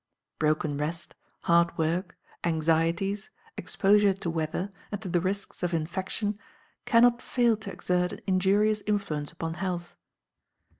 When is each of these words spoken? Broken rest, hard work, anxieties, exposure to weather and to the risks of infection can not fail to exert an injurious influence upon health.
Broken 0.39 0.79
rest, 0.79 1.13
hard 1.41 1.77
work, 1.77 2.17
anxieties, 2.43 3.29
exposure 3.55 4.13
to 4.15 4.31
weather 4.31 4.71
and 4.91 4.99
to 5.03 5.07
the 5.09 5.21
risks 5.21 5.61
of 5.61 5.75
infection 5.75 6.39
can 6.85 7.03
not 7.03 7.21
fail 7.21 7.55
to 7.57 7.71
exert 7.71 8.13
an 8.13 8.21
injurious 8.25 8.81
influence 8.87 9.31
upon 9.31 9.53
health. 9.61 9.95